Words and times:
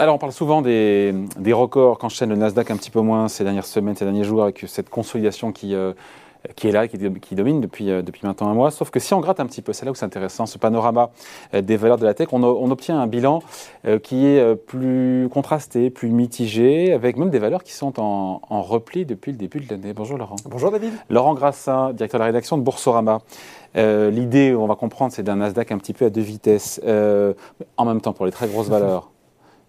Alors, 0.00 0.16
on 0.16 0.18
parle 0.18 0.32
souvent 0.32 0.60
des, 0.60 1.14
des 1.38 1.52
records 1.52 1.98
qu'enchaîne 1.98 2.30
le 2.30 2.34
Nasdaq 2.34 2.68
un 2.72 2.76
petit 2.76 2.90
peu 2.90 3.00
moins 3.00 3.28
ces 3.28 3.44
dernières 3.44 3.64
semaines, 3.64 3.94
ces 3.94 4.04
derniers 4.04 4.24
jours, 4.24 4.42
avec 4.42 4.64
cette 4.66 4.90
consolidation 4.90 5.52
qui, 5.52 5.72
euh, 5.72 5.92
qui 6.56 6.66
est 6.66 6.72
là, 6.72 6.88
qui, 6.88 6.98
qui 7.20 7.36
domine 7.36 7.60
depuis, 7.60 7.92
euh, 7.92 8.02
depuis 8.02 8.26
maintenant 8.26 8.48
un 8.48 8.54
mois. 8.54 8.72
Sauf 8.72 8.90
que 8.90 8.98
si 8.98 9.14
on 9.14 9.20
gratte 9.20 9.38
un 9.38 9.46
petit 9.46 9.62
peu, 9.62 9.72
c'est 9.72 9.84
là 9.84 9.92
où 9.92 9.94
c'est 9.94 10.04
intéressant, 10.04 10.46
ce 10.46 10.58
panorama 10.58 11.10
euh, 11.54 11.62
des 11.62 11.76
valeurs 11.76 11.98
de 11.98 12.04
la 12.04 12.12
tech, 12.12 12.26
on, 12.32 12.42
obtient 12.42 12.98
un 12.98 13.06
bilan 13.06 13.40
qui 14.02 14.26
est 14.26 14.56
plus 14.56 15.28
contrasté, 15.32 15.90
plus 15.90 16.08
mitigé, 16.08 16.92
avec 16.92 17.16
même 17.16 17.30
des 17.30 17.38
valeurs 17.38 17.62
qui 17.62 17.72
sont 17.72 18.00
en, 18.00 18.40
en 18.50 18.62
repli 18.62 19.06
depuis 19.06 19.30
le 19.30 19.38
début 19.38 19.60
de 19.60 19.70
l'année. 19.70 19.92
Bonjour 19.92 20.18
Laurent. 20.18 20.36
Bonjour 20.46 20.72
David. 20.72 20.92
Laurent 21.08 21.34
Grassin, 21.34 21.92
directeur 21.92 22.18
de 22.18 22.22
la 22.22 22.26
rédaction 22.26 22.58
de 22.58 22.62
Boursorama. 22.62 23.20
L'idée, 23.76 24.56
on 24.56 24.66
va 24.66 24.74
comprendre, 24.74 25.12
c'est 25.12 25.22
d'un 25.22 25.36
Nasdaq 25.36 25.70
un 25.70 25.78
petit 25.78 25.92
peu 25.92 26.06
à 26.06 26.10
deux 26.10 26.20
vitesses, 26.20 26.80
en 27.76 27.84
même 27.84 28.00
temps 28.00 28.12
pour 28.12 28.26
les 28.26 28.32
très 28.32 28.48
grosses 28.48 28.68
valeurs. 28.68 29.13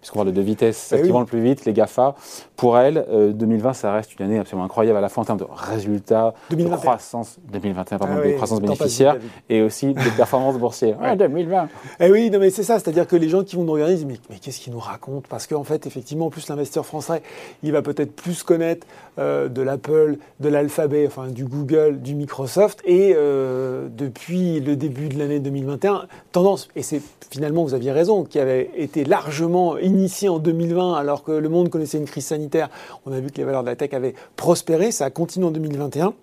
Puisqu'on 0.06 0.20
parle 0.20 0.28
de 0.28 0.34
deux 0.34 0.42
vitesses, 0.42 0.76
celles 0.76 1.00
Eh 1.00 1.06
qui 1.06 1.10
vont 1.10 1.18
le 1.18 1.26
plus 1.26 1.40
vite, 1.40 1.64
les 1.64 1.72
GAFA. 1.72 2.14
Pour 2.54 2.78
elles, 2.78 3.04
euh, 3.10 3.32
2020, 3.32 3.72
ça 3.72 3.92
reste 3.92 4.16
une 4.16 4.24
année 4.24 4.38
absolument 4.38 4.64
incroyable 4.64 4.96
à 4.96 5.00
la 5.00 5.08
fois 5.08 5.22
en 5.22 5.26
termes 5.26 5.40
de 5.40 5.46
résultats, 5.50 6.32
2021. 6.50 6.76
de 6.76 6.80
croissance, 6.80 7.38
2021, 7.50 7.98
pardon, 7.98 8.14
Ah 8.16 8.20
de 8.20 8.26
oui, 8.28 8.36
croissance 8.36 8.60
passe 8.60 8.68
bénéficiaire 8.68 9.16
et 9.48 9.62
aussi 9.62 9.94
de 9.94 10.10
performances 10.16 10.58
boursières. 10.58 11.00
Ouais. 11.00 11.08
Ah, 11.08 11.16
2020. 11.16 11.68
Eh 11.98 12.12
oui, 12.12 12.30
non 12.30 12.38
mais 12.38 12.50
c'est 12.50 12.62
ça, 12.62 12.78
c'est-à-dire 12.78 13.08
que 13.08 13.16
les 13.16 13.28
gens 13.28 13.42
qui 13.42 13.56
vont 13.56 13.64
nous 13.64 13.72
regarder 13.72 13.96
disent 13.96 14.04
mais, 14.04 14.20
mais 14.30 14.36
qu'est-ce 14.38 14.60
qu'ils 14.60 14.72
nous 14.72 14.78
racontent? 14.78 15.26
Parce 15.28 15.48
qu'en 15.48 15.64
fait, 15.64 15.88
effectivement, 15.88 16.26
en 16.26 16.30
plus 16.30 16.48
l'investisseur 16.48 16.86
français, 16.86 17.20
il 17.64 17.72
va 17.72 17.82
peut-être 17.82 18.14
plus 18.14 18.44
connaître 18.44 18.86
euh, 19.18 19.48
de 19.48 19.60
l'Apple, 19.60 20.18
de 20.38 20.48
l'Alphabet, 20.48 21.04
enfin 21.08 21.26
du 21.26 21.46
Google, 21.46 22.00
du 22.00 22.14
Microsoft, 22.14 22.80
et 22.84 23.12
euh, 23.16 23.88
depuis 23.90 24.60
le 24.60 24.76
début 24.76 25.08
de 25.08 25.18
l'année 25.18 25.40
2021, 25.40 26.06
tendance, 26.30 26.68
et 26.76 26.82
c'est 26.82 27.02
finalement, 27.28 27.64
vous 27.64 27.74
aviez 27.74 27.90
raison, 27.90 28.22
qui 28.22 28.38
avait 28.38 28.70
été 28.76 29.04
largement 29.04 29.76
initié 29.96 30.28
en 30.28 30.38
2020 30.38 30.94
alors 30.94 31.24
que 31.24 31.32
le 31.32 31.48
monde 31.48 31.70
connaissait 31.70 31.98
une 31.98 32.04
crise 32.04 32.26
sanitaire, 32.26 32.68
on 33.04 33.12
a 33.12 33.20
vu 33.20 33.30
que 33.30 33.38
les 33.38 33.44
valeurs 33.44 33.62
de 33.62 33.68
la 33.68 33.76
tech 33.76 33.92
avaient 33.94 34.14
prospéré, 34.36 34.90
ça 34.90 35.06
a 35.06 35.10
continué 35.10 35.46
en 35.46 35.50
2021. 35.50 36.14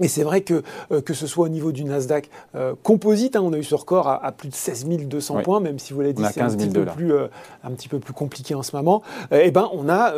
Et 0.00 0.08
c'est 0.08 0.22
vrai 0.22 0.40
que, 0.40 0.62
euh, 0.90 1.00
que 1.00 1.14
ce 1.14 1.26
soit 1.26 1.44
au 1.46 1.48
niveau 1.48 1.70
du 1.72 1.84
Nasdaq 1.84 2.28
euh, 2.54 2.74
composite, 2.82 3.36
hein, 3.36 3.42
on 3.44 3.52
a 3.52 3.58
eu 3.58 3.62
ce 3.64 3.74
record 3.74 4.08
à, 4.08 4.24
à 4.24 4.32
plus 4.32 4.48
de 4.48 4.54
16 4.54 4.86
200 4.86 5.36
Ouais. 5.36 5.42
points, 5.42 5.60
même 5.60 5.78
si 5.78 5.92
vous 5.92 6.00
l'avez 6.00 6.12
dit, 6.14 6.22
c'est 6.32 6.40
un 6.40 6.44
15 6.48 6.58
000 6.58 6.70
petit, 6.70 6.78
peu 6.80 6.84
plus, 6.86 7.12
euh, 7.12 7.26
un 7.62 7.70
petit 7.72 7.88
peu 7.88 7.98
plus 7.98 8.12
compliqué 8.12 8.54
en 8.54 8.62
ce 8.62 8.74
moment. 8.74 9.02
Eh 9.30 9.50
ben, 9.50 9.68
on 9.72 9.88
a 9.88 10.14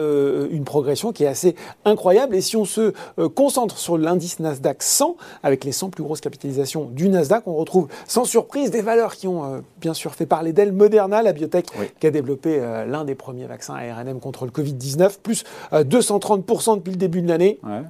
une 0.51 0.65
progression 0.65 1.13
qui 1.13 1.25
est 1.25 1.29
assez 1.29 1.55
incroyable. 1.85 2.35
Et 2.37 2.41
si 2.41 2.57
on 2.57 2.65
se 2.65 2.93
concentre 3.35 3.79
sur 3.79 3.99
l'indice 3.99 4.39
Nasdaq 4.41 4.83
100, 4.83 5.17
avec 5.43 5.65
les 5.65 5.73
100 5.73 5.91
plus 5.91 6.03
grosses 6.03 6.21
capitalisations 6.21 6.85
du 6.87 7.09
Nasdaq, 7.09 7.43
on 7.47 7.55
retrouve 7.55 7.89
sans 8.07 8.25
surprise 8.25 8.71
des 8.71 8.83
valeurs 8.83 9.15
qui 9.17 9.29
ont 9.29 9.63
bien 9.81 9.95
sûr 9.95 10.15
fait 10.15 10.27
parler 10.27 10.53
d'elles. 10.53 10.73
Moderna, 10.73 11.23
la 11.23 11.33
biotech, 11.33 11.67
Oui. 11.79 11.87
qui 12.01 12.07
a 12.07 12.11
développé 12.11 12.59
l'un 12.87 13.05
des 13.05 13.15
premiers 13.15 13.47
vaccins 13.47 13.75
ARNM 13.75 14.21
contre 14.21 14.45
le 14.45 14.51
Covid-19, 14.51 15.19
plus 15.23 15.45
euh, 15.73 15.85
230% 15.85 16.77
depuis 16.77 16.91
le 16.93 16.97
début 16.97 17.23
de 17.23 17.29
l'année. 17.29 17.59
Ouais. 17.65 17.83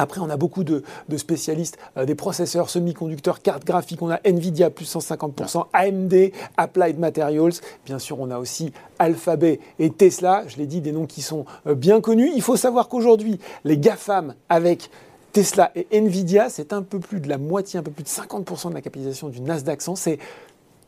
Après, 0.00 0.22
on 0.22 0.30
a 0.30 0.38
beaucoup 0.38 0.64
de, 0.64 0.82
spécialistes 1.18 1.76
euh, 1.98 2.06
des 2.06 2.14
processeurs, 2.14 2.70
semi-conducteurs, 2.70 3.42
cartes 3.42 3.66
graphiques. 3.66 4.00
On 4.00 4.10
a 4.10 4.18
Nvidia 4.24 4.70
plus 4.70 4.90
150%, 4.90 5.66
AMD, 5.74 6.14
Applied 6.56 6.98
Materials. 6.98 7.52
Bien 7.84 7.98
sûr, 7.98 8.18
on 8.18 8.30
a 8.30 8.38
aussi 8.38 8.72
Alphabet 8.98 9.60
et 9.78 9.90
Tesla. 9.90 10.44
Je 10.46 10.56
l'ai 10.56 10.64
dit, 10.64 10.80
des 10.80 10.92
noms 10.92 11.04
qui 11.04 11.20
sont 11.20 11.44
euh, 11.66 11.74
bien 11.74 12.00
connus. 12.00 12.30
Il 12.34 12.40
faut 12.40 12.56
savoir 12.56 12.88
qu'aujourd'hui, 12.88 13.38
les 13.64 13.76
GAFAM 13.76 14.34
avec 14.48 14.88
Tesla 15.34 15.70
et 15.74 15.86
Nvidia, 15.92 16.48
c'est 16.48 16.72
un 16.72 16.80
peu 16.80 16.98
plus 16.98 17.20
de 17.20 17.28
la 17.28 17.36
moitié, 17.36 17.78
un 17.78 17.82
peu 17.82 17.90
plus 17.90 18.04
de 18.04 18.08
50% 18.08 18.70
de 18.70 18.74
la 18.74 18.80
capitalisation 18.80 19.28
du 19.28 19.42
Nasdaq 19.42 19.82
100. 19.82 19.96
C'est 19.96 20.18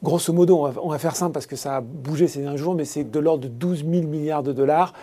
grosso 0.02 0.33
modo, 0.33 0.56
on 0.56 0.68
va, 0.70 0.80
on 0.83 0.88
va 0.88 0.98
faire 0.98 1.16
simple 1.16 1.33
parce 1.33 1.46
que 1.46 1.56
ça 1.56 1.77
a 1.77 1.80
bougé 1.83 2.28
ces 2.28 2.40
derniers 2.40 2.56
jours, 2.56 2.74
mais 2.74 2.86
c'est 2.86 3.05
de 3.05 3.18
l'ordre 3.18 3.44
de 3.44 3.48
12 3.48 3.84
000 3.84 4.06
milliards 4.06 4.42
de 4.42 4.55
dollars. 4.55 4.95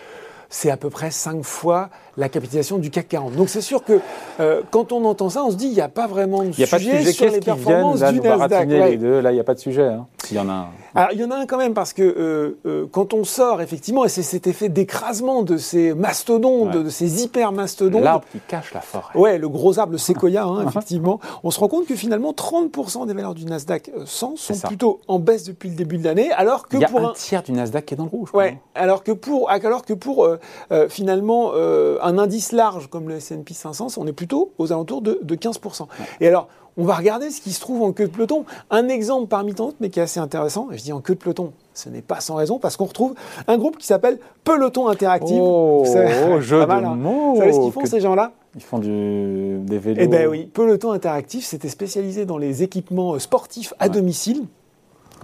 C'est 0.52 0.72
à 0.72 0.78
peu 0.78 0.90
près 0.90 1.12
5 1.12 1.44
fois 1.44 1.90
la 2.18 2.28
capitalisation 2.28 2.78
du 2.80 2.90
CAC 2.90 3.08
40. 3.10 3.34
Donc 3.36 3.50
c'est 3.50 3.62
sûr 3.62 3.84
que 3.84 4.00
euh, 4.40 4.62
quand 4.72 4.92
on 4.92 5.06
entend 5.06 5.30
ça, 5.30 5.44
on 5.44 5.52
se 5.52 5.56
dit 5.56 5.68
il 5.68 5.74
n'y 5.74 5.82
a 5.82 5.90
pas 5.90 6.08
vraiment 6.08 6.40
de 6.44 6.48
Il 6.50 6.56
n'y 6.58 6.64
a 6.64 6.68
pas 6.68 6.80
de 6.80 6.84
sujet 6.84 6.98
sujet. 7.00 7.12
sur 7.12 7.26
les 7.26 7.32
qui 7.34 7.40
viennent 7.40 7.56
performances 7.56 8.00
là 8.02 8.12
du 8.12 8.20
Nasdaq. 8.20 8.50
baratiner 8.50 8.80
ouais. 8.82 8.90
les 8.92 8.98
deux 8.98 9.20
Là, 9.22 9.32
il 9.32 9.36
n'y 9.36 9.40
a 9.40 9.44
pas 9.44 9.54
de 9.54 9.60
sujet. 9.60 9.86
hein. 9.88 10.08
S'il 10.26 10.38
y 10.38 10.40
en 10.40 10.50
a 10.50 10.54
un. 10.54 10.68
Alors, 10.96 11.10
il 11.14 11.20
y 11.20 11.24
en 11.24 11.32
a 11.32 11.36
un 11.36 11.46
quand 11.46 11.58
même 11.58 11.74
parce 11.74 11.94
que 11.94 12.02
euh, 12.02 12.58
euh, 12.66 12.86
quand 12.92 13.14
on 13.14 13.24
sort, 13.24 13.62
effectivement, 13.62 14.06
et 14.06 14.10
c'est 14.10 14.24
cet 14.24 14.48
effet 14.48 14.70
d'écrasement 14.70 15.44
de 15.44 15.58
ces 15.58 15.94
mastodontes, 15.94 16.76
Ouais. 16.76 16.84
de 16.84 16.90
ces 16.90 17.24
hyper 17.24 17.52
mastodontes. 17.52 18.04
L'arbre 18.04 18.26
qui 18.32 18.40
cache 18.48 18.74
la 18.74 18.82
forêt. 18.82 19.18
Ouais, 19.18 19.38
le 19.38 19.48
gros 19.50 19.80
arbre, 19.80 19.92
le 19.94 19.98
séquoia, 19.98 20.44
hein, 20.44 20.66
effectivement. 20.68 21.20
On 21.44 21.52
se 21.52 21.60
rend 21.60 21.68
compte 21.68 21.86
que 21.86 21.96
finalement, 21.96 22.32
30% 22.34 23.06
des 23.08 23.14
valeurs 23.14 23.36
du 23.36 23.46
Nasdaq 23.46 23.92
euh, 23.96 24.04
100 24.06 24.36
sont 24.38 24.54
ça. 24.54 24.68
plutôt 24.68 25.00
en 25.08 25.20
baisse 25.20 25.44
depuis 25.44 25.70
le 25.70 25.76
début 25.76 25.98
de 25.98 26.04
l'année, 26.04 26.32
alors 26.32 26.68
que 26.68 26.78
Il 26.78 26.82
y 26.82 26.86
a 26.86 26.90
pour 26.90 27.02
un 27.02 27.10
un, 27.10 27.14
tiers 27.14 27.44
du 27.44 27.52
Nasdaq 27.52 27.86
qui 27.86 27.94
est 27.94 27.98
dans 27.98 28.04
le 28.06 28.10
rouge. 28.10 28.30
Ouais, 28.34 28.60
alors 28.76 29.04
que 29.04 29.12
pour, 29.12 29.50
alors 29.50 29.84
que 29.86 29.94
pour 29.94 30.26
euh, 30.26 30.40
euh, 30.72 30.90
finalement 30.90 31.52
euh, 31.54 31.98
un 32.02 32.18
indice 32.18 32.52
large 32.52 32.88
comme 32.90 33.08
le 33.10 33.16
S&P 33.16 33.54
500, 33.54 33.88
on 33.98 34.08
est 34.08 34.14
plutôt 34.14 34.52
aux 34.58 34.72
alentours 34.72 35.02
de, 35.02 35.20
de 35.22 35.36
15%. 35.36 35.88
Et 36.22 36.28
alors, 36.28 36.48
on 36.80 36.84
va 36.86 36.96
regarder 36.96 37.30
ce 37.30 37.42
qui 37.42 37.52
se 37.52 37.60
trouve 37.60 37.84
en 37.84 37.92
queue 37.92 38.08
de 38.08 38.12
peloton. 38.12 38.46
Un 38.72 38.88
exemple 38.88 39.28
parmi 39.28 39.54
tant 39.54 39.66
d'autres, 39.66 39.78
mais 39.82 39.90
qui 39.90 40.00
est 40.00 40.04
assez 40.04 40.20
intéressant, 40.20 40.70
et 40.72 40.78
je 40.78 40.84
dis 40.84 40.94
en 40.94 41.02
queue 41.02 41.14
de 41.16 41.20
peloton, 41.20 41.52
ce 41.74 41.90
n'est 41.90 42.02
pas 42.02 42.20
sans 42.22 42.36
raison, 42.36 42.58
parce 42.58 42.78
qu'on 42.78 42.86
retrouve 42.86 43.14
un 43.48 43.58
groupe 43.58 43.78
qui 43.78 43.86
s'appelle 43.86 44.18
Peloton 44.44 44.88
Interactive. 44.88 45.38
Oh, 45.42 45.86
oh, 45.86 45.86
jeu 46.42 46.60
pas 46.60 46.66
de 46.66 46.82
mal, 46.82 46.86
hein. 46.86 46.96
mots. 46.96 47.34
Vous 47.34 47.40
savez 47.40 47.54
ce 47.54 47.60
qu'ils 47.60 47.72
font 47.72 47.82
que- 47.82 47.90
ces 47.90 48.00
gens-là 48.00 48.32
Ils 48.56 48.62
font 48.64 48.80
du, 48.80 49.60
des 49.60 49.78
vélos. 49.78 49.98
eh 50.02 50.08
bien 50.08 50.28
oui, 50.28 50.46
Peloton 50.54 50.92
Interactif, 50.92 51.46
c'était 51.46 51.70
spécialisé 51.70 52.26
dans 52.26 52.38
les 52.38 52.64
équipements 52.64 53.20
sportifs 53.20 53.74
à 53.80 53.84
Ouais. 53.86 53.90
domicile. 53.90 54.44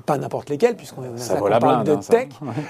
Pas 0.06 0.18
n'importe 0.18 0.50
lesquels, 0.50 0.76
puisqu'on 0.76 1.02
parle 1.02 1.60
blinde, 1.60 1.86
de 1.86 1.92
hein, 1.94 2.00
tech. 2.08 2.30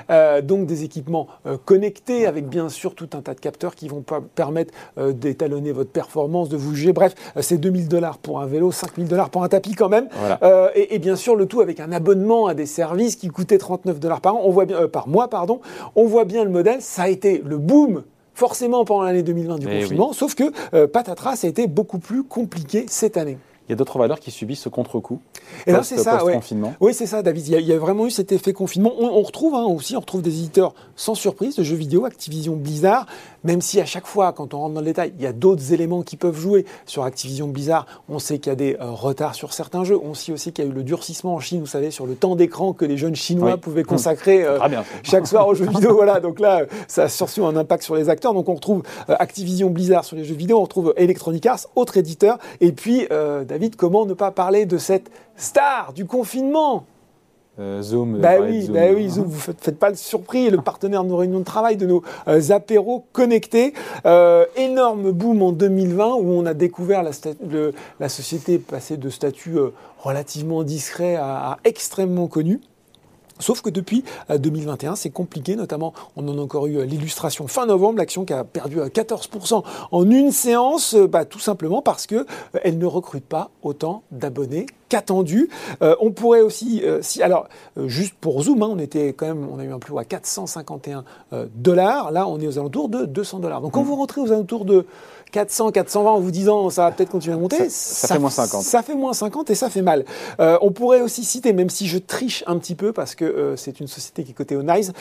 Euh, 0.09 0.41
donc 0.41 0.65
des 0.65 0.83
équipements 0.83 1.27
euh, 1.45 1.57
connectés 1.63 2.25
avec 2.27 2.47
bien 2.47 2.69
sûr 2.69 2.95
tout 2.95 3.09
un 3.13 3.21
tas 3.21 3.33
de 3.33 3.39
capteurs 3.39 3.75
qui 3.75 3.87
vont 3.87 4.03
permettre 4.35 4.73
euh, 4.97 5.11
d'étalonner 5.11 5.71
votre 5.71 5.91
performance, 5.91 6.49
de 6.49 6.57
vous 6.57 6.73
juger. 6.75 6.93
Bref, 6.93 7.15
c'est 7.41 7.57
2000 7.57 7.87
dollars 7.87 8.17
pour 8.17 8.39
un 8.41 8.45
vélo, 8.45 8.71
5000 8.71 9.07
dollars 9.07 9.29
pour 9.29 9.43
un 9.43 9.49
tapis 9.49 9.73
quand 9.73 9.89
même. 9.89 10.07
Voilà. 10.19 10.71
Et, 10.75 10.95
et 10.95 10.99
bien 10.99 11.15
sûr 11.15 11.35
le 11.35 11.45
tout 11.45 11.61
avec 11.61 11.79
un 11.79 11.91
abonnement 11.91 12.47
à 12.47 12.53
des 12.53 12.65
services 12.65 13.15
qui 13.15 13.27
coûtaient 13.27 13.57
39 13.57 13.99
dollars 13.99 14.21
par 14.21 14.35
an. 14.35 14.41
On 14.43 14.51
voit 14.51 14.65
bien 14.65 14.87
par 14.87 15.07
mois, 15.07 15.29
pardon. 15.29 15.61
On 15.95 16.05
voit 16.05 16.25
bien 16.25 16.43
le 16.43 16.49
modèle. 16.49 16.81
Ça 16.81 17.03
a 17.03 17.09
été 17.09 17.41
le 17.45 17.57
boom. 17.57 18.03
Forcément 18.33 18.83
pendant 18.83 19.03
l'année 19.03 19.23
2020 19.23 19.59
du 19.59 19.67
Eh 19.69 19.81
confinement, 19.81 20.11
sauf 20.11 20.35
que 20.35 20.85
patatras, 20.87 21.37
ça 21.37 21.47
a 21.47 21.49
été 21.49 21.67
beaucoup 21.67 21.99
plus 21.99 22.23
compliqué 22.23 22.85
cette 22.89 23.15
année. 23.15 23.37
Il 23.67 23.71
y 23.71 23.73
a 23.73 23.75
d'autres 23.75 23.97
valeurs 23.97 24.19
qui 24.19 24.29
subissent 24.31 24.61
ce 24.61 24.69
contre-coup. 24.69 25.19
Et 25.65 25.71
là, 25.71 25.79
post- 25.79 25.89
c'est 25.89 25.97
ça, 25.97 26.23
ouais. 26.23 26.39
Oui, 26.79 26.93
c'est 26.93 27.07
ça, 27.07 27.23
David. 27.23 27.47
Il 27.47 27.51
y, 27.53 27.55
a, 27.55 27.59
il 27.59 27.65
y 27.67 27.73
a 27.73 27.79
vraiment 27.79 28.05
eu 28.05 28.11
cet 28.11 28.31
effet 28.31 28.53
confinement. 28.53 28.93
On, 28.99 29.05
on 29.07 29.21
retrouve 29.23 29.55
hein, 29.55 29.63
aussi, 29.65 29.95
on 29.95 29.99
retrouve 30.01 30.21
des 30.21 30.37
éditeurs 30.37 30.73
sans 30.95 31.15
surprise 31.15 31.55
de 31.55 31.63
jeux 31.63 31.75
vidéo, 31.75 32.05
Activision 32.05 32.55
Blizzard, 32.55 33.07
même 33.43 33.61
si 33.61 33.81
à 33.81 33.85
chaque 33.85 34.05
fois, 34.07 34.33
quand 34.33 34.53
on 34.53 34.59
rentre 34.59 34.73
dans 34.75 34.79
le 34.81 34.85
détail, 34.85 35.13
il 35.17 35.23
y 35.23 35.27
a 35.27 35.33
d'autres 35.33 35.73
éléments 35.73 36.03
qui 36.03 36.15
peuvent 36.17 36.37
jouer. 36.37 36.65
Sur 36.85 37.03
Activision 37.03 37.47
Blizzard, 37.47 37.85
on 38.09 38.19
sait 38.19 38.37
qu'il 38.39 38.51
y 38.51 38.53
a 38.53 38.55
des 38.55 38.75
euh, 38.79 38.91
retards 38.91 39.35
sur 39.35 39.51
certains 39.53 39.83
jeux. 39.83 39.99
On 40.03 40.13
sait 40.13 40.31
aussi 40.31 40.51
qu'il 40.51 40.63
y 40.63 40.67
a 40.67 40.71
eu 40.71 40.73
le 40.73 40.83
durcissement 40.83 41.33
en 41.35 41.39
Chine, 41.39 41.59
vous 41.59 41.65
savez, 41.67 41.89
sur 41.91 42.05
le 42.05 42.15
temps 42.15 42.35
d'écran 42.35 42.73
que 42.73 42.85
les 42.85 42.97
jeunes 42.97 43.15
Chinois 43.15 43.53
Oui. 43.53 43.59
pouvaient 43.59 43.83
consacrer. 43.83 44.43
euh, 44.45 44.59
bien. 44.69 44.83
chaque 45.03 45.27
soir 45.27 45.47
aux 45.47 45.55
jeux 45.55 45.65
vidéo. 45.69 45.93
Voilà, 45.95 46.19
donc 46.19 46.39
là, 46.39 46.65
ça 46.87 47.03
a 47.03 47.09
surtout 47.09 47.45
un 47.45 47.55
impact 47.55 47.83
sur 47.83 47.95
les 47.95 48.09
acteurs. 48.09 48.33
Donc 48.33 48.47
on 48.49 48.55
retrouve 48.55 48.83
euh, 49.09 49.15
Activision 49.19 49.69
Blizzard 49.69 50.05
sur 50.05 50.15
les 50.15 50.23
jeux 50.23 50.35
vidéo, 50.35 50.59
on 50.59 50.63
retrouve 50.63 50.93
Electronic 50.97 51.45
Arts, 51.47 51.61
autre 51.75 51.97
éditeur. 51.97 52.37
Et 52.61 52.71
puis, 52.71 53.07
euh, 53.11 53.43
David, 53.55 53.77
comment 53.77 54.05
ne 54.05 54.13
pas 54.13 54.31
parler 54.31 54.65
de 54.65 54.77
cette 54.77 55.09
star 55.37 55.93
du 55.93 56.03
confinement? 56.05 56.83
Euh, 57.57 57.81
Zoom. 57.81 58.17
bah 58.19 58.35
parlait 58.35 58.47
de 58.47 58.51
oui, 58.57 58.61
Zoom. 58.63 58.75
bah 58.75 58.81
oui, 58.93 59.09
Zoom, 59.09 59.23
vous 59.27 59.39
faites, 59.39 59.61
faites 59.63 59.79
pas 59.79 59.89
le 59.89 59.95
surpris, 59.95 60.49
le 60.49 60.57
partenaire 60.57 61.05
de 61.05 61.07
nos 61.07 61.15
réunions 61.15 61.39
de 61.39 61.45
travail, 61.45 61.77
de 61.77 61.85
nos 61.85 62.03
euh, 62.27 62.41
apéros 62.49 63.05
connectés. 63.13 63.73
Euh, 64.05 64.43
énorme 64.57 65.13
boom 65.13 65.41
en 65.41 65.53
2020 65.53 66.15
où 66.15 66.31
on 66.31 66.45
a 66.45 66.53
découvert 66.53 67.01
la, 67.01 67.11
sta- 67.11 67.37
le- 67.49 67.73
la 68.01 68.09
société 68.09 68.57
passer 68.59 68.97
de 68.97 69.09
statut 69.09 69.57
euh, 69.57 69.69
relativement 69.99 70.63
discret 70.63 71.15
à, 71.15 71.51
à 71.51 71.57
extrêmement 71.63 72.27
connu. 72.27 72.59
Sauf 73.39 73.61
que 73.61 73.69
depuis 73.69 74.03
euh, 74.29 74.37
2021, 74.37 74.95
c'est 74.95 75.09
compliqué, 75.09 75.55
notamment 75.55 75.93
on 76.15 76.27
en 76.27 76.37
a 76.37 76.41
encore 76.41 76.67
eu 76.67 76.77
euh, 76.77 76.85
l'illustration 76.85 77.47
fin 77.47 77.65
novembre, 77.65 77.97
l'action 77.97 78.25
qui 78.25 78.33
a 78.33 78.43
perdu 78.43 78.79
euh, 78.79 78.87
14% 78.87 79.63
en 79.91 80.09
une 80.09 80.31
séance, 80.31 80.95
euh, 80.95 81.07
bah, 81.07 81.25
tout 81.25 81.39
simplement 81.39 81.81
parce 81.81 82.07
que 82.07 82.15
euh, 82.15 82.25
elle 82.63 82.77
ne 82.77 82.85
recrute 82.85 83.25
pas 83.25 83.49
autant 83.61 84.03
d'abonnés 84.11 84.67
qu'attendu. 84.89 85.49
Euh, 85.81 85.95
on 85.99 86.11
pourrait 86.11 86.41
aussi, 86.41 86.81
euh, 86.83 86.99
si, 87.01 87.21
alors 87.23 87.47
euh, 87.77 87.87
juste 87.87 88.13
pour 88.19 88.41
Zoom, 88.43 88.61
hein, 88.63 88.69
on 88.71 88.79
était 88.79 89.09
quand 89.13 89.25
même, 89.27 89.47
on 89.51 89.59
a 89.59 89.63
eu 89.63 89.71
un 89.71 89.79
plus 89.79 89.93
haut 89.93 89.99
à 89.99 90.05
451 90.05 91.03
euh, 91.33 91.45
dollars. 91.55 92.11
Là, 92.11 92.27
on 92.27 92.39
est 92.39 92.47
aux 92.47 92.59
alentours 92.59 92.89
de 92.89 93.05
200 93.05 93.39
dollars. 93.39 93.61
Donc 93.61 93.73
quand 93.73 93.83
vous 93.83 93.95
rentrez 93.95 94.21
aux 94.21 94.31
alentours 94.31 94.65
de 94.65 94.85
400, 95.31 95.71
420 95.71 96.11
en 96.11 96.19
vous 96.19 96.31
disant 96.31 96.69
ça 96.69 96.83
va 96.83 96.91
peut-être 96.91 97.09
continuer 97.09 97.35
à 97.35 97.39
monter, 97.39 97.69
Ça- 97.69 98.07
ça 98.07 98.13
fait 98.15 98.19
moins 98.19 98.29
50. 98.29 98.61
Ça 98.63 98.83
fait 98.83 98.95
moins 98.95 99.13
50 99.13 99.49
et 99.49 99.55
ça 99.55 99.69
fait 99.69 99.81
mal. 99.81 100.05
On 100.39 100.71
pourrait 100.71 101.01
aussi 101.01 101.25
citer, 101.25 101.51
même 101.51 101.69
si 101.69 101.87
je 101.87 101.97
triche 101.97 102.43
un 102.47 102.57
petit 102.57 102.75
peu 102.75 102.93
parce 102.93 103.15
que 103.15 103.55
c'est 103.57 103.79
une 103.81 103.87
société 103.87 104.23
qui 104.23 104.31
est 104.31 104.33
cotée 104.33 104.55
au 104.55 104.63
NICE, 104.63 104.91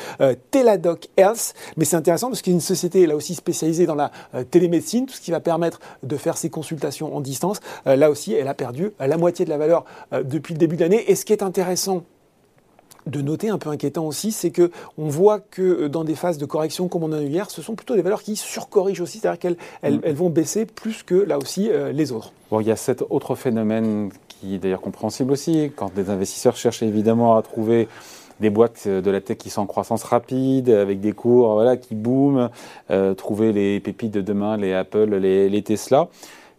Teladoc 0.51 1.09
Health, 1.17 1.55
mais 1.77 1.85
c'est 1.85 1.97
intéressant 1.97 2.29
parce 2.29 2.43
qu'il 2.43 2.53
y 2.53 2.55
a 2.55 2.57
une 2.57 2.61
société 2.61 3.07
là 3.07 3.15
aussi 3.17 3.35
spécialisée 3.35 3.87
dans 3.87 3.95
la 3.95 4.11
télémédecine, 4.51 5.07
tout 5.07 5.15
ce 5.15 5.21
qui 5.21 5.31
va 5.31 5.41
permettre 5.41 5.79
de 6.03 6.17
faire 6.17 6.37
ses 6.37 6.51
consultations 6.51 7.15
en 7.15 7.21
distance. 7.21 7.61
Là 7.87 8.11
aussi, 8.11 8.33
elle 8.33 8.49
a 8.49 8.55
perdu 8.55 8.93
la 8.99 9.17
moitié 9.17 9.45
de 9.45 9.51
la 9.51 9.59
valeur 9.59 9.74
euh, 10.13 10.23
depuis 10.23 10.55
le 10.55 10.59
début 10.59 10.77
de 10.77 10.83
l'année. 10.83 11.11
Et 11.11 11.15
ce 11.15 11.25
qui 11.25 11.33
est 11.33 11.43
intéressant 11.43 12.05
de 13.07 13.21
noter, 13.21 13.51
un 13.51 13.59
peu 13.59 13.69
inquiétant 13.69 14.07
aussi, 14.07 14.33
c'est 14.33 14.51
que 14.51 14.71
on 14.97 15.09
voit 15.09 15.39
que 15.39 15.89
dans 15.89 16.05
des 16.05 16.15
phases 16.15 16.39
de 16.39 16.47
correction 16.47 16.89
comme 16.89 17.03
on 17.03 17.13
a 17.13 17.21
eu 17.21 17.27
hier, 17.27 17.51
ce 17.51 17.61
sont 17.61 17.75
plutôt 17.75 17.95
des 17.97 18.03
valeurs 18.03 18.23
qui 18.23 18.35
surcorrigent 18.35 19.03
aussi, 19.03 19.19
c'est-à-dire 19.19 19.39
qu'elles 19.39 19.57
elles, 19.83 20.01
elles 20.03 20.15
vont 20.15 20.31
baisser 20.31 20.65
plus 20.65 21.03
que 21.03 21.15
là 21.15 21.37
aussi 21.37 21.71
les 21.93 22.13
autres. 22.13 22.33
Bon, 22.51 22.61
il 22.61 22.67
y 22.67 22.71
a 22.71 22.77
cet 22.77 23.05
autre 23.11 23.35
phénomène 23.35 24.11
qui 24.29 24.55
est 24.55 24.59
d'ailleurs 24.59 24.81
compréhensible 24.81 25.33
aussi, 25.33 25.71
quand 25.77 25.95
des 25.95 26.09
investisseurs 26.09 26.57
cherchent 26.57 26.83
évidemment 26.83 27.37
à 27.37 27.43
trouver 27.43 27.89
des 28.41 28.51
boîtes 28.51 28.89
de 28.89 29.11
la 29.11 29.21
tech 29.21 29.39
qui 29.39 29.51
sont 29.51 29.63
en 29.63 29.67
croissance 29.67 30.03
rapide, 30.03 30.71
avec 30.71 31.01
des 31.01 31.13
cours 31.13 31.53
voilà, 31.55 31.77
qui 31.77 31.95
booment, 31.95 32.51
euh, 32.91 33.15
trouver 33.15 33.53
les 33.53 33.81
pépites 33.81 34.13
de 34.13 34.21
demain, 34.21 34.57
les 34.57 34.73
Apple, 34.73 35.15
les, 35.17 35.49
les 35.49 35.63
Tesla 35.63 36.09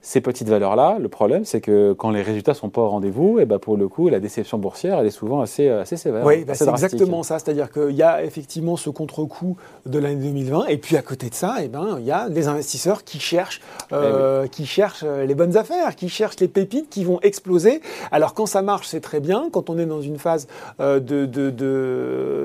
ces 0.06 0.22
petites 0.22 0.48
valeurs-là, 0.48 0.98
le 1.00 1.10
problème, 1.10 1.46
c'est 1.46 1.62
que 1.62 1.94
quand 1.94 2.12
les 2.12 2.22
résultats 2.22 2.54
sont 2.54 2.69
pas 2.69 2.81
au 2.81 2.90
rendez-vous, 2.90 3.40
et 3.40 3.42
eh 3.42 3.46
ben 3.46 3.57
pour 3.57 3.75
le 3.75 3.88
coup, 3.88 4.07
la 4.07 4.19
déception 4.19 4.60
boursière, 4.60 5.00
elle 5.00 5.07
est 5.07 5.10
souvent 5.10 5.42
assez, 5.42 5.68
assez 5.68 5.98
sévère. 5.98 6.24
Oui, 6.24 6.46
bah 6.46 6.54
c'est 6.54 6.69
exactement 6.69 7.24
ça. 7.24 7.40
C'est-à-dire 7.40 7.72
qu'il 7.72 7.96
y 7.96 8.04
a 8.04 8.24
effectivement 8.24 8.78
ce 8.78 8.92
contre-coup 8.92 9.57
de 9.88 9.98
l'année 9.98 10.22
2020, 10.28 10.68
et 10.68 10.78
puis 10.78 10.96
à 10.96 11.02
côté 11.02 11.31
de 11.31 11.34
ça, 11.34 11.56
et 11.60 11.66
eh 11.66 11.68
ben, 11.69 11.98
il 12.00 12.06
y 12.06 12.12
a 12.12 12.30
des 12.30 12.48
investisseurs 12.48 13.04
qui 13.04 13.19
cherchent, 13.19 13.62
euh, 13.94 14.44
eh 14.46 14.50
qui 14.50 14.68
cherchent 14.68 15.04
euh, 15.04 15.25
les 15.25 15.34
bonnes 15.34 15.57
affaires, 15.57 15.96
qui 15.96 16.07
cherchent 16.07 16.40
les 16.40 16.50
pépites 16.50 16.88
qui 16.88 17.04
vont 17.04 17.19
exploser. 17.22 17.81
Alors 18.12 18.36
quand 18.36 18.46
ça 18.46 18.62
marche, 18.62 18.86
c'est 18.86 19.02
très 19.02 19.19
bien. 19.19 19.50
Quand 19.52 19.72
on 19.72 19.80
est 19.80 19.88
dans 19.88 20.02
une 20.02 20.19
phase 20.19 20.48
euh, 20.81 21.00
de, 21.00 21.25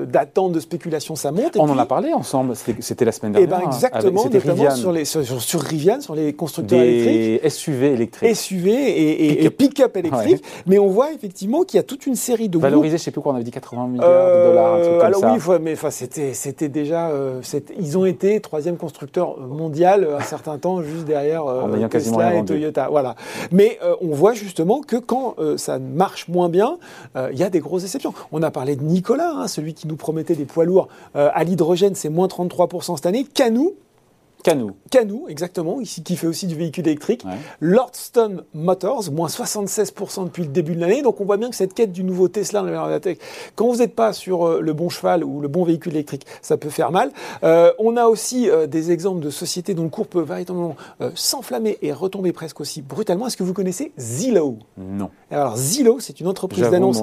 d'attente, 0.05 0.49
de, 0.49 0.55
de, 0.55 0.59
spéculation, 0.61 1.15
ça 1.15 1.31
monte. 1.31 1.57
on 1.57 1.69
en 1.69 1.77
a 1.77 1.85
parlé 1.85 2.11
ensemble, 2.11 2.55
c'était 2.55 3.05
la 3.05 3.11
semaine 3.11 3.33
dernière. 3.33 3.59
Et 3.59 3.61
ben 3.61 3.67
exactement, 3.67 4.25
notamment 4.25 4.75
sur, 4.75 4.91
les, 4.91 5.05
sur, 5.05 5.23
sur, 5.39 5.61
Rivian, 5.61 6.01
sur 6.01 6.15
les 6.15 6.33
constructeurs 6.33 6.81
électriques. 6.81 7.50
SUV 7.51 7.93
électrique. 7.93 8.35
SUV 8.35 9.43
et, 9.43 9.49
pick-up 9.49 9.95
électrique. 9.97 10.43
Mais 10.65 10.79
on 10.79 10.87
voit 10.87 11.11
effectivement 11.11 11.63
qu'il 11.63 11.77
y 11.77 11.79
a 11.79 11.83
toute 11.83 12.05
une 12.07 12.15
série 12.15 12.49
de 12.49 12.57
Valorisé, 12.57 12.97
je 12.97 13.01
ne 13.01 13.05
sais 13.05 13.11
plus 13.11 13.21
quoi, 13.21 13.33
on 13.33 13.35
avait 13.35 13.43
dit 13.43 13.51
80 13.51 13.87
milliards 13.87 14.09
de 14.09 14.47
dollars, 14.47 14.73
un 14.73 14.79
truc 14.79 14.91
comme 14.93 15.01
alors 15.01 15.21
ça. 15.21 15.33
oui, 15.33 15.57
mais 15.61 15.75
c'était, 15.89 16.33
c'était 16.33 16.69
déjà. 16.69 17.09
Euh, 17.09 17.41
ils 17.77 17.97
ont 17.97 18.05
été 18.05 18.39
troisième 18.39 18.77
constructeur 18.77 19.39
mondial 19.39 20.07
un 20.17 20.23
certain 20.23 20.57
temps, 20.57 20.81
juste 20.81 21.05
derrière 21.05 21.45
euh, 21.45 21.87
Tesla 21.87 22.35
et 22.35 22.45
Toyota. 22.45 22.87
Voilà. 22.89 23.15
Mais 23.51 23.79
euh, 23.83 23.95
on 24.01 24.09
voit 24.09 24.33
justement 24.33 24.81
que 24.81 24.95
quand 24.95 25.35
ça 25.57 25.79
marche 25.79 26.27
moins 26.27 26.49
bien, 26.49 26.77
il 27.15 27.37
y 27.37 27.43
a 27.43 27.49
des 27.49 27.59
grosses 27.59 27.83
déceptions. 27.83 28.13
On 28.31 28.43
a 28.43 28.51
parlé 28.51 28.75
de 28.75 28.83
Nicolas, 28.83 29.31
hein, 29.35 29.47
celui 29.47 29.73
qui 29.73 29.87
nous 29.87 29.95
promettait 29.95 30.35
des 30.35 30.45
poids 30.45 30.65
lourds 30.65 30.87
à 31.13 31.43
l'hydrogène, 31.43 31.95
c'est 31.95 32.09
moins 32.09 32.27
33% 32.27 32.95
cette 32.95 33.05
année. 33.05 33.25
Canou, 33.33 33.73
Canou. 34.43 34.71
Canou, 34.89 35.25
exactement, 35.29 35.79
ici 35.79 36.03
qui 36.03 36.15
fait 36.15 36.27
aussi 36.27 36.47
du 36.47 36.55
véhicule 36.55 36.87
électrique. 36.87 37.23
Lordstone 37.59 38.43
Motors, 38.53 39.11
moins 39.11 39.27
76% 39.27 40.25
depuis 40.25 40.43
le 40.43 40.49
début 40.49 40.75
de 40.75 40.81
l'année. 40.81 41.01
Donc 41.01 41.21
on 41.21 41.25
voit 41.25 41.37
bien 41.37 41.49
que 41.49 41.55
cette 41.55 41.73
quête 41.73 41.91
du 41.91 42.03
nouveau 42.03 42.27
Tesla 42.27 42.61
dans 42.61 42.85
la 42.85 42.99
tech, 42.99 43.17
quand 43.55 43.67
vous 43.67 43.77
n'êtes 43.77 43.95
pas 43.95 44.13
sur 44.13 44.47
euh, 44.47 44.61
le 44.61 44.73
bon 44.73 44.89
cheval 44.89 45.23
ou 45.23 45.41
le 45.41 45.47
bon 45.47 45.63
véhicule 45.63 45.93
électrique, 45.93 46.25
ça 46.41 46.57
peut 46.57 46.69
faire 46.69 46.91
mal. 46.91 47.11
Euh, 47.43 47.71
on 47.79 47.97
a 47.97 48.05
aussi 48.05 48.49
euh, 48.49 48.67
des 48.67 48.91
exemples 48.91 49.21
de 49.21 49.29
sociétés 49.29 49.73
dont 49.73 49.83
le 49.83 49.89
cours 49.89 50.07
peut 50.07 50.21
véritablement 50.21 50.75
s'enflammer 51.15 51.77
et 51.81 51.93
retomber 51.93 52.31
presque 52.31 52.61
aussi 52.61 52.81
brutalement. 52.81 53.27
Est-ce 53.27 53.37
que 53.37 53.43
vous 53.43 53.53
connaissez 53.53 53.91
Zillow? 53.97 54.57
Non. 54.77 55.09
Alors 55.29 55.57
Zillow, 55.57 55.99
c'est 55.99 56.19
une 56.19 56.27
entreprise 56.27 56.69
d'annonce 56.69 57.01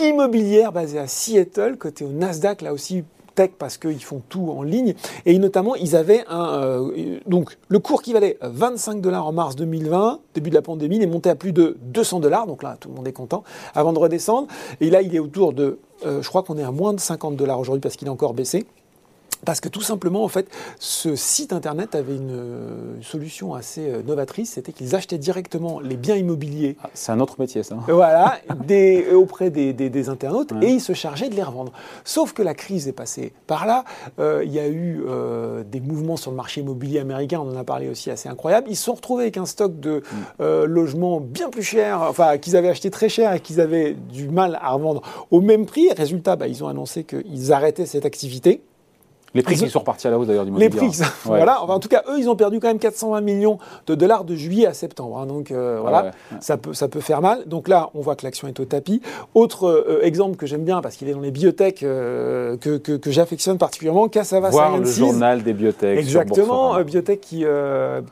immobilière 0.00 0.72
basée 0.72 0.98
à 0.98 1.06
Seattle, 1.06 1.76
côté 1.78 2.04
au 2.04 2.08
Nasdaq, 2.08 2.62
là 2.62 2.72
aussi 2.72 3.04
parce 3.46 3.78
qu'ils 3.78 4.02
font 4.02 4.22
tout 4.28 4.50
en 4.50 4.62
ligne. 4.62 4.94
Et 5.26 5.38
notamment, 5.38 5.74
ils 5.76 5.96
avaient 5.96 6.24
un. 6.28 6.62
Euh, 6.62 7.18
donc, 7.26 7.56
le 7.68 7.78
cours 7.78 8.02
qui 8.02 8.12
valait 8.12 8.38
25 8.42 9.00
dollars 9.00 9.26
en 9.26 9.32
mars 9.32 9.56
2020, 9.56 10.20
début 10.34 10.50
de 10.50 10.54
la 10.54 10.62
pandémie, 10.62 10.96
il 10.96 11.02
est 11.02 11.06
monté 11.06 11.30
à 11.30 11.34
plus 11.34 11.52
de 11.52 11.76
200 11.82 12.20
dollars. 12.20 12.46
Donc 12.46 12.62
là, 12.62 12.76
tout 12.80 12.88
le 12.88 12.94
monde 12.94 13.06
est 13.06 13.12
content 13.12 13.44
avant 13.74 13.92
de 13.92 13.98
redescendre. 13.98 14.48
Et 14.80 14.90
là, 14.90 15.02
il 15.02 15.14
est 15.14 15.20
autour 15.20 15.52
de. 15.52 15.78
Euh, 16.06 16.22
je 16.22 16.28
crois 16.28 16.42
qu'on 16.42 16.58
est 16.58 16.62
à 16.62 16.70
moins 16.70 16.92
de 16.92 17.00
50 17.00 17.36
dollars 17.36 17.58
aujourd'hui 17.58 17.80
parce 17.80 17.96
qu'il 17.96 18.08
a 18.08 18.12
encore 18.12 18.34
baissé. 18.34 18.66
Parce 19.44 19.60
que 19.60 19.68
tout 19.68 19.82
simplement, 19.82 20.24
en 20.24 20.28
fait, 20.28 20.48
ce 20.78 21.16
site 21.16 21.52
internet 21.52 21.94
avait 21.94 22.16
une, 22.16 22.98
solution 23.02 23.54
assez 23.54 23.88
euh, 23.88 24.02
novatrice, 24.02 24.52
c'était 24.52 24.72
qu'ils 24.72 24.94
achetaient 24.94 25.18
directement 25.18 25.80
les 25.80 25.96
biens 25.96 26.16
immobiliers. 26.16 26.76
Ah, 26.82 26.90
c'est 26.94 27.12
un 27.12 27.20
autre 27.20 27.36
métier, 27.38 27.62
ça. 27.62 27.76
Voilà, 27.86 28.38
des, 28.66 29.06
euh, 29.10 29.16
auprès 29.16 29.50
des, 29.50 29.72
des, 29.72 30.08
internautes, 30.08 30.52
et 30.62 30.70
ils 30.70 30.80
se 30.80 30.92
chargeaient 30.92 31.28
de 31.28 31.34
les 31.34 31.42
revendre. 31.42 31.72
Sauf 32.04 32.32
que 32.32 32.42
la 32.42 32.54
crise 32.54 32.88
est 32.88 32.92
passée 32.92 33.32
par 33.46 33.66
là. 33.66 33.84
Euh, 34.18 34.42
il 34.44 34.52
y 34.52 34.58
a 34.58 34.68
eu 34.68 35.02
des 35.70 35.80
mouvements 35.80 36.16
sur 36.16 36.30
le 36.30 36.36
marché 36.36 36.60
immobilier 36.60 36.98
américain, 36.98 37.40
on 37.40 37.50
en 37.50 37.56
a 37.56 37.64
parlé 37.64 37.88
aussi 37.88 38.10
assez 38.10 38.28
incroyable. 38.28 38.68
Ils 38.70 38.76
se 38.76 38.84
sont 38.84 38.94
retrouvés 38.94 39.24
avec 39.24 39.36
un 39.36 39.46
stock 39.46 39.78
de 39.78 40.02
mm. 40.38 40.64
logements 40.64 41.20
bien 41.20 41.50
plus 41.50 41.62
cher, 41.62 42.02
enfin, 42.02 42.38
qu'ils 42.38 42.56
avaient 42.56 42.68
acheté 42.68 42.90
très 42.90 43.08
cher 43.08 43.32
et 43.32 43.40
qu'ils 43.40 43.60
avaient 43.60 43.94
du 43.94 44.28
mal 44.28 44.58
à 44.60 44.72
revendre 44.72 45.02
au 45.30 45.40
même 45.40 45.66
prix. 45.66 45.88
Résultat, 45.96 46.36
bah, 46.36 46.48
ils 46.48 46.64
ont 46.64 46.68
annoncé 46.68 47.04
qu'ils 47.04 47.52
arrêtaient 47.52 47.86
cette 47.86 48.06
activité. 48.06 48.62
Les 49.38 49.42
prix 49.44 49.56
qui 49.56 49.70
sont 49.70 49.78
repartis 49.78 50.06
à 50.08 50.10
la 50.10 50.18
hausse 50.18 50.26
d'ailleurs 50.26 50.44
du 50.44 50.52
Les 50.58 50.68
prix, 50.68 50.90
voilà. 51.24 51.62
en 51.62 51.78
tout 51.78 51.88
cas, 51.88 52.02
eux, 52.08 52.18
ils 52.18 52.28
ont 52.28 52.34
perdu 52.34 52.58
quand 52.58 52.66
même 52.66 52.80
420 52.80 53.20
millions 53.20 53.58
de 53.86 53.94
dollars 53.94 54.24
de 54.24 54.34
juillet 54.34 54.66
à 54.66 54.74
septembre. 54.74 55.18
Hein. 55.18 55.26
donc 55.26 55.52
euh, 55.52 55.78
voilà, 55.80 56.10
ça 56.40 56.56
peut 56.56 56.74
ça 56.74 56.88
peut 56.88 57.00
faire 57.00 57.20
mal. 57.20 57.46
Donc 57.46 57.68
là, 57.68 57.90
on 57.94 58.00
voit 58.00 58.16
que 58.16 58.24
l'action 58.24 58.48
est 58.48 58.58
au 58.58 58.64
tapis. 58.64 59.00
Autre 59.34 59.68
euh, 59.68 60.00
exemple 60.02 60.36
que 60.36 60.46
j'aime 60.46 60.64
bien 60.64 60.80
parce 60.80 60.96
qu'il 60.96 61.08
est 61.08 61.12
dans 61.12 61.20
les 61.20 61.30
biotech 61.30 61.82
euh, 61.82 62.56
que, 62.56 62.78
que, 62.78 62.92
que 62.92 63.10
j'affectionne 63.12 63.58
particulièrement, 63.58 64.08
Cassava 64.08 64.50
Voir 64.50 64.78
le 64.78 64.84
journal 64.84 65.42
des 65.44 65.52
biotech. 65.52 65.98
Exactement, 65.98 66.80
biotech 66.82 67.20
qui 67.20 67.44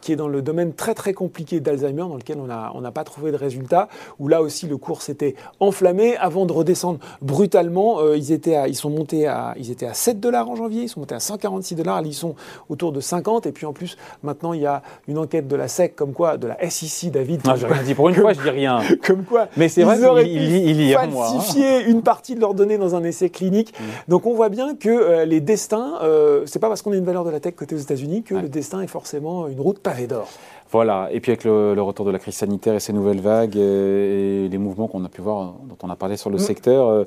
qui 0.01 0.13
est 0.13 0.17
dans 0.17 0.29
le 0.29 0.43
domaine 0.43 0.75
très 0.75 0.95
très 0.95 1.13
compliqué 1.13 1.59
d'Alzheimer, 1.59 2.03
dans 2.09 2.17
lequel 2.17 2.39
on 2.39 2.51
a 2.51 2.71
on 2.75 2.81
n'a 2.81 2.93
pas 2.93 3.05
trouvé 3.05 3.33
de 3.33 3.37
résultats. 3.37 3.89
Où 4.21 4.29
là 4.29 4.43
aussi 4.43 4.69
le 4.69 4.77
cours 4.77 5.03
s'était 5.03 5.35
enflammé 5.59 6.17
avant 6.17 6.47
de 6.47 6.53
redescendre 6.53 7.01
brutalement. 7.21 8.15
ils 8.15 8.31
étaient 8.31 8.55
à, 8.55 8.69
ils 8.69 8.77
sont 8.77 8.91
montés 8.91 9.27
à 9.27 9.55
ils 9.59 9.73
étaient 9.73 9.87
à 9.87 9.95
7 9.95 10.21
dollars 10.21 10.49
en 10.49 10.55
janvier. 10.55 10.83
Ils 10.83 10.89
sont 10.89 11.11
à 11.13 11.16
146 11.21 11.75
dollars, 11.75 12.03
ils 12.05 12.15
sont 12.15 12.35
autour 12.69 12.93
de 12.93 13.01
50. 13.01 13.47
Et 13.47 13.53
puis 13.53 13.67
en 13.67 13.73
plus, 13.73 13.97
maintenant, 14.23 14.53
il 14.53 14.63
y 14.63 14.67
a 14.67 14.83
une 15.09 15.19
enquête 15.19 15.49
de 15.49 15.57
la 15.57 15.69
SEC, 15.69 15.95
comme 15.95 16.13
quoi, 16.13 16.37
de 16.37 16.47
la 16.47 16.71
SEC, 16.71 17.11
David. 17.11 17.45
Non, 17.45 17.57
j'ai 17.57 17.67
rien 17.67 17.83
dit. 17.83 17.95
Pour 17.95 18.09
une 18.09 18.15
fois, 18.17 18.33
je 18.33 18.41
dis 18.41 18.51
rien. 18.51 18.81
Comme 19.05 19.25
quoi, 19.25 19.49
mais 19.57 19.69
c'est 19.69 19.83
vrai 19.83 19.97
qu'il 19.97 20.83
y 20.83 20.95
hein. 20.95 21.11
falsifié 21.11 21.85
une 21.85 22.03
partie 22.03 22.35
de 22.35 22.41
leurs 22.41 22.55
données 22.55 22.79
dans 22.79 22.95
un 22.95 23.05
essai 23.05 23.31
clinique. 23.31 23.73
Mm. 23.79 23.85
Donc 24.09 24.27
on 24.27 24.35
voit 24.35 24.49
bien 24.49 24.75
que 24.75 24.89
euh, 24.89 25.25
les 25.25 25.41
destins, 25.41 25.99
euh, 26.03 26.43
c'est 26.47 26.59
pas 26.59 26.69
parce 26.69 26.83
qu'on 26.83 26.93
a 26.93 26.97
une 26.97 27.05
valeur 27.05 27.25
de 27.25 27.31
la 27.31 27.41
tech 27.41 27.55
côté 27.55 27.75
aux 27.75 27.79
États-Unis 27.79 28.23
que 28.23 28.35
le 28.35 28.49
destin 28.49 28.81
est 28.81 28.87
forcément 28.87 29.49
une 29.49 29.61
route 29.61 29.79
pavée 29.79 30.07
d'or. 30.07 30.29
Voilà, 30.71 31.09
et 31.13 31.21
puis 31.21 31.33
avec 31.33 31.45
le, 31.45 31.81
retour 31.81 32.05
de 32.05 32.11
la 32.11 32.19
crise 32.19 32.35
sanitaire 32.35 32.75
et 32.75 32.81
ses 32.81 32.93
nouvelles 32.93 33.21
vagues 33.21 33.57
euh, 33.57 34.47
et, 34.47 34.49
les 34.49 34.59
mouvements 34.59 34.89
qu'on 34.89 35.05
a 35.05 35.09
pu 35.09 35.21
voir, 35.21 35.55
dont 35.65 35.79
on 35.83 35.91
a 35.91 35.97
parlé 35.97 36.17
sur 36.17 36.31
le 36.31 36.37
mm. 36.37 36.41
secteur, 36.41 37.07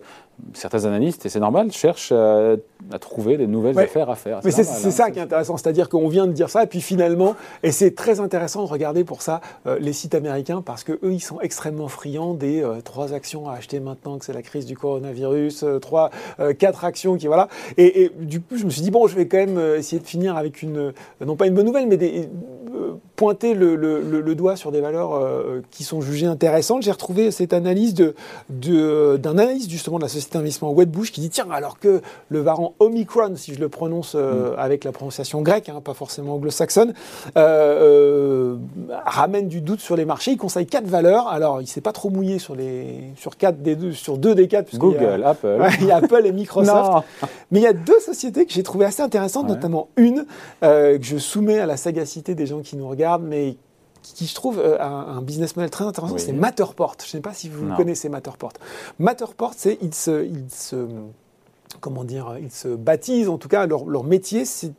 certains 0.54 0.86
analystes, 0.86 1.26
et 1.26 1.30
c'est 1.30 1.40
normal, 1.40 1.72
cherchent 1.72 2.12
à, 2.12 2.56
trouver 3.00 3.38
des 3.38 3.48
nouvelles 3.48 3.78
affaires 3.78 4.10
à 4.10 4.16
faire. 4.16 4.40
Mais 4.44 4.52
c'est 4.52 4.62
hein, 4.62 4.92
ça 4.92 5.12
qui 5.12 5.20
est 5.20 5.22
intéressant, 5.22 5.58
c'est-à-dire 5.58 5.90
qu'on 5.90 6.08
vient 6.08 6.28
de 6.28 6.32
dire 6.32 6.50
ça, 6.50 6.64
et 6.64 6.68
puis 6.68 6.82
finalement, 6.82 7.36
et 7.64 7.72
c'est 7.72 7.92
très 7.92 8.20
intéressant 8.20 8.64
de 8.64 8.70
regarder 8.70 9.04
pour 9.04 9.22
ça 9.22 9.42
euh, 9.68 9.78
les 9.80 9.94
sites 9.94 10.16
américains, 10.16 10.62
parce 10.62 10.84
que 10.84 10.94
eux, 11.04 11.14
ils 11.14 11.20
sont 11.20 11.40
extrêmement 11.42 11.88
friands 11.88 12.34
des 12.34 12.62
euh, 12.62 12.82
trois 12.84 13.14
actions 13.14 13.50
à 13.50 13.54
acheter 13.54 13.80
maintenant 13.80 14.18
que 14.18 14.26
c'est 14.26 14.34
la 14.34 14.42
crise 14.42 14.66
du 14.66 14.78
coronavirus, 14.78 15.64
euh, 15.64 15.80
trois, 15.80 16.10
quatre 16.58 16.86
actions 16.86 17.18
qui 17.18 17.28
voilà. 17.28 17.48
Et, 17.78 18.12
du 18.20 18.42
coup, 18.42 18.58
je 18.58 18.66
me 18.66 18.70
suis 18.70 18.82
dit 18.82 18.92
bon, 18.92 19.08
je 19.08 19.16
vais 19.16 19.28
quand 19.28 19.38
même 19.38 19.60
essayer 19.78 20.02
de 20.02 20.08
finir 20.08 20.38
avec 20.38 20.62
une, 20.62 20.94
non 21.26 21.36
pas 21.36 21.48
une 21.48 21.54
bonne 21.54 21.66
nouvelle, 21.66 21.88
mais 21.88 21.98
des, 21.98 22.30
pointer 23.20 23.54
le, 23.54 23.76
le, 23.76 24.36
doigt 24.36 24.56
sur 24.56 24.72
des 24.72 24.80
valeurs 24.80 25.22
qui 25.72 25.84
sont 25.84 26.00
jugées 26.00 26.26
intéressantes. 26.26 26.84
J'ai 26.84 26.92
retrouvé 26.92 27.32
cette 27.32 27.52
analyse 27.52 27.94
de, 27.94 28.16
d'un 29.18 29.38
analyste 29.38 29.70
justement 29.70 29.98
de 29.98 30.04
la 30.04 30.08
société 30.08 30.38
d'investissement 30.38 30.72
Wedbush 30.72 31.12
qui 31.12 31.20
dit 31.20 31.30
tiens 31.30 31.48
alors 31.52 31.80
que 31.80 32.02
le 32.30 32.40
variant 32.40 32.74
Omicron, 32.80 33.36
si 33.36 33.54
je 33.54 33.60
le 33.60 33.68
prononce 33.70 34.14
euh, 34.16 34.52
mm. 34.52 34.60
avec 34.60 34.84
la 34.84 34.92
prononciation 34.92 35.42
grecque, 35.42 35.68
hein, 35.68 35.82
pas 35.84 35.94
forcément 35.94 36.36
anglo-saxonne, 36.36 36.94
euh, 37.38 38.56
euh, 38.56 38.56
ramène 39.06 39.48
du 39.48 39.62
doute 39.62 39.82
sur 39.82 39.96
les 39.96 40.06
marchés. 40.06 40.32
Il 40.32 40.38
conseille 40.38 40.66
quatre 40.66 40.88
valeurs. 40.88 41.28
Alors 41.28 41.62
il 41.62 41.68
s'est 41.68 41.82
pas 41.82 41.92
trop 41.92 42.10
mouillé 42.10 42.40
sur 42.40 42.56
les 42.56 43.12
sur 43.18 43.38
quatre 43.38 43.62
des 43.62 43.76
deux, 43.76 43.92
sur 43.92 44.18
deux 44.18 44.36
des 44.36 44.48
quatre. 44.48 44.78
Google, 44.78 45.24
Apple. 45.26 45.58
il 45.82 45.88
y 45.88 45.92
a 45.92 45.98
Apple 45.98 46.26
et 46.26 46.32
Microsoft. 46.32 47.06
Mais 47.52 47.60
il 47.60 47.64
y 47.64 47.68
a 47.68 47.74
deux 47.74 48.00
sociétés 48.00 48.46
que 48.46 48.54
j'ai 48.54 48.64
trouvées 48.64 48.86
assez 48.86 49.02
intéressantes, 49.02 49.48
notamment 49.48 49.90
une 49.98 50.26
que 50.62 51.00
je 51.02 51.18
soumets 51.18 51.60
à 51.60 51.66
la 51.66 51.78
sagacité 51.78 52.36
des 52.36 52.46
gens 52.46 52.60
qui 52.60 52.78
nous 52.78 52.88
regardent, 52.88 53.09
mais 53.18 53.58
qui, 54.02 54.28
je 54.28 54.36
trouve 54.36 54.60
euh, 54.60 54.80
un, 54.80 55.22
business 55.22 55.56
model 55.56 55.70
très 55.70 55.86
intéressant, 55.86 56.18
c'est 56.18 56.32
Matterport. 56.32 56.96
Je 57.00 57.06
ne 57.06 57.10
sais 57.10 57.20
pas 57.22 57.34
si 57.34 57.50
vous 57.50 57.74
connaissez 57.76 58.10
Matterport. 58.10 58.54
Matterport, 58.98 59.54
c'est 59.56 59.78
ils 59.82 59.94
se, 59.94 60.30
se, 60.50 60.88
comment 61.80 62.04
dire, 62.04 62.38
ils 62.42 62.52
se 62.52 62.70
baptisent, 62.70 63.30
en 63.30 63.38
tout 63.38 63.50
cas 63.50 63.66
leur, 63.66 63.86
leur 63.86 64.04
métier, 64.04 64.46
c'est 64.46 64.74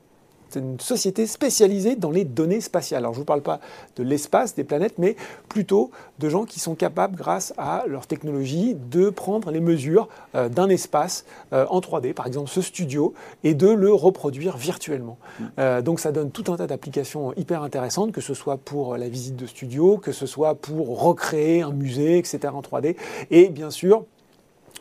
une 0.57 0.81
société 0.81 1.27
spécialisée 1.27 1.97
dans 1.97 2.11
les 2.11 2.25
données 2.25 2.61
spatiales. 2.61 3.03
Alors 3.03 3.15
je 3.15 3.19
ne 3.19 3.23
vous 3.23 3.27
parle 3.27 3.43
pas 3.43 3.61
de 3.97 4.03
l'espace, 4.03 4.55
des 4.55 4.65
planètes, 4.65 4.95
mais 4.99 5.17
plutôt 5.49 5.91
de 6.19 6.29
gens 6.29 6.45
qui 6.45 6.61
sont 6.61 6.75
capables, 6.75 7.17
grâce 7.17 7.53
à 7.59 7.85
leur 7.87 8.07
technologie, 8.07 8.77
de 8.91 9.11
prendre 9.11 9.51
les 9.51 9.61
mesures 9.61 10.09
euh, 10.35 10.49
d'un 10.49 10.69
espace 10.69 11.25
euh, 11.53 11.67
en 11.69 11.81
3D, 11.81 12.15
par 12.15 12.27
exemple 12.27 12.49
ce 12.51 12.63
studio, 12.63 13.15
et 13.45 13.55
de 13.55 13.69
le 13.69 13.93
reproduire 13.93 14.57
virtuellement. 14.57 15.19
Mm. 15.39 15.45
Euh, 15.59 15.83
donc 15.83 16.01
ça 16.01 16.13
donne 16.13 16.31
tout 16.31 16.53
un 16.53 16.57
tas 16.57 16.67
d'applications 16.67 17.33
hyper 17.35 17.63
intéressantes, 17.63 18.13
que 18.13 18.21
ce 18.21 18.35
soit 18.35 18.57
pour 18.57 18.97
la 18.97 19.09
visite 19.09 19.37
de 19.37 19.47
studio, 19.47 19.99
que 19.99 20.13
ce 20.13 20.27
soit 20.27 20.55
pour 20.55 21.01
recréer 21.01 21.63
un 21.63 21.73
musée, 21.73 22.19
etc. 22.19 22.53
en 22.53 22.61
3D. 22.61 22.97
Et 23.31 23.49
bien 23.49 23.71
sûr, 23.71 24.05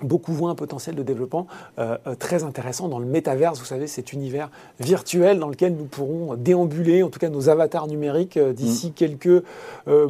beaucoup 0.01 0.33
voient 0.33 0.49
un 0.49 0.55
potentiel 0.55 0.95
de 0.95 1.03
développement 1.03 1.47
euh, 1.77 1.97
euh, 2.07 2.15
très 2.15 2.43
intéressant 2.43 2.87
dans 2.87 2.99
le 2.99 3.05
métaverse. 3.05 3.59
Vous 3.59 3.65
savez, 3.65 3.87
cet 3.87 4.13
univers 4.13 4.49
virtuel 4.79 5.39
dans 5.39 5.49
lequel 5.49 5.75
nous 5.75 5.85
pourrons 5.85 6.35
déambuler, 6.35 7.03
en 7.03 7.09
tout 7.09 7.19
cas 7.19 7.29
nos 7.29 7.49
avatars 7.49 7.87
numériques, 7.87 8.37
euh, 8.37 8.53
d'ici 8.53 8.89
mm. 8.89 8.93
quelques 8.93 9.43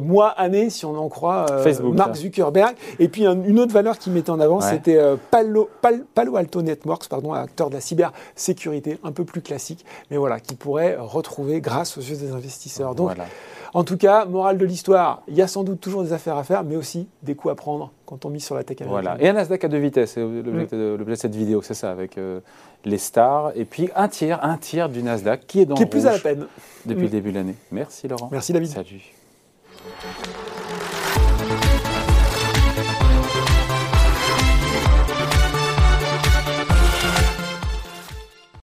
mois, 0.02 0.28
années, 0.28 0.70
si 0.70 0.84
on 0.84 0.96
en 0.96 1.08
croit 1.08 1.46
Mark 1.94 2.14
Zuckerberg. 2.14 2.74
Et 2.98 3.08
puis 3.08 3.24
une 3.24 3.58
autre 3.58 3.72
valeur 3.72 3.98
qui 3.98 4.10
mettait 4.10 4.30
en 4.30 4.40
avant, 4.40 4.60
c'était 4.60 4.98
Palo, 5.30 5.68
Palo, 6.14 6.36
Alto 6.36 6.62
Networks, 6.62 7.08
pardon, 7.08 7.32
acteur 7.32 7.70
de 7.70 7.74
la 7.74 7.80
cybersécurité, 7.80 8.98
un 9.04 9.12
peu 9.12 9.24
plus 9.24 9.40
classique, 9.40 9.84
mais 10.10 10.16
voilà, 10.16 10.40
qui 10.40 10.54
pourrait 10.54 10.96
retrouver 10.98 11.60
grâce 11.60 11.96
aux 11.96 12.02
yeux 12.02 12.16
des 12.16 12.32
investisseurs. 12.32 12.94
Donc, 12.94 13.08
voilà. 13.08 13.24
En 13.72 13.84
tout 13.84 13.96
cas, 13.96 14.24
morale 14.24 14.58
de 14.58 14.64
l'histoire, 14.66 15.22
il 15.28 15.34
y 15.34 15.42
a 15.42 15.46
sans 15.46 15.62
doute 15.62 15.80
toujours 15.80 16.02
des 16.02 16.12
affaires 16.12 16.36
à 16.36 16.44
faire, 16.44 16.64
mais 16.64 16.76
aussi 16.76 17.06
des 17.22 17.34
coups 17.34 17.52
à 17.52 17.54
prendre 17.54 17.92
quand 18.04 18.24
on 18.24 18.30
mise 18.30 18.44
sur 18.44 18.56
la 18.56 18.64
tech 18.64 18.78
Voilà. 18.86 19.16
Et 19.20 19.28
un 19.28 19.32
Nasdaq 19.32 19.64
à 19.64 19.68
deux 19.68 19.78
vitesses, 19.78 20.12
c'est 20.12 20.20
l'objet 20.20 20.66
de, 20.76 21.14
cette 21.14 21.34
vidéo, 21.34 21.62
c'est 21.62 21.74
ça, 21.74 21.90
avec 21.90 22.18
euh, 22.18 22.40
les 22.84 22.98
stars. 22.98 23.52
Et 23.54 23.64
puis 23.64 23.88
un 23.94 24.08
tiers, 24.08 24.44
un 24.44 24.56
tiers 24.56 24.88
du 24.88 25.02
Nasdaq 25.02 25.46
qui 25.46 25.60
est 25.60 25.66
dans 25.66 25.76
Qui 25.76 25.84
est 25.84 25.86
plus 25.86 26.06
à 26.06 26.12
la 26.12 26.18
peine. 26.18 26.46
Depuis 26.86 27.04
le 27.04 27.08
début 27.08 27.30
de 27.30 27.36
l'année. 27.36 27.56
Merci 27.70 28.08
Laurent. 28.08 28.28
Merci 28.32 28.52
David. 28.52 28.68
Salut. 28.68 29.12